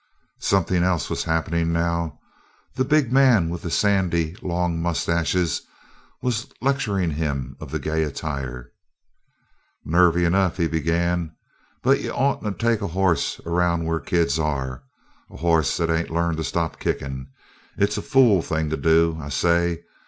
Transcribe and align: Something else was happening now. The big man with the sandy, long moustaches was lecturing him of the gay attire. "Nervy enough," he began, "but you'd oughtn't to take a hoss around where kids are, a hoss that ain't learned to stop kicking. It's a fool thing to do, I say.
Something 0.39 0.81
else 0.81 1.11
was 1.11 1.25
happening 1.25 1.71
now. 1.71 2.17
The 2.73 2.83
big 2.83 3.11
man 3.13 3.51
with 3.51 3.61
the 3.61 3.69
sandy, 3.69 4.35
long 4.41 4.81
moustaches 4.81 5.61
was 6.23 6.47
lecturing 6.59 7.11
him 7.11 7.55
of 7.59 7.69
the 7.69 7.77
gay 7.77 8.01
attire. 8.01 8.71
"Nervy 9.85 10.25
enough," 10.25 10.57
he 10.57 10.67
began, 10.67 11.35
"but 11.83 12.01
you'd 12.01 12.13
oughtn't 12.13 12.57
to 12.57 12.65
take 12.67 12.81
a 12.81 12.87
hoss 12.87 13.39
around 13.45 13.85
where 13.85 13.99
kids 13.99 14.39
are, 14.39 14.81
a 15.29 15.37
hoss 15.37 15.77
that 15.77 15.91
ain't 15.91 16.09
learned 16.09 16.37
to 16.37 16.43
stop 16.43 16.79
kicking. 16.79 17.27
It's 17.77 17.99
a 17.99 18.01
fool 18.01 18.41
thing 18.41 18.71
to 18.71 18.77
do, 18.77 19.19
I 19.21 19.29
say. 19.29 19.83